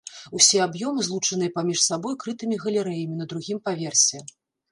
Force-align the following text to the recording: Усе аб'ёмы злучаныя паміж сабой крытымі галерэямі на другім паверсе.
Усе 0.37 0.61
аб'ёмы 0.67 1.03
злучаныя 1.07 1.53
паміж 1.57 1.83
сабой 1.89 2.17
крытымі 2.25 2.59
галерэямі 2.65 3.15
на 3.21 3.25
другім 3.35 3.59
паверсе. 3.69 4.17